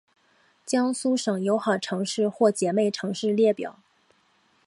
[0.65, 3.77] 江苏省友好城市或姐妹城市列表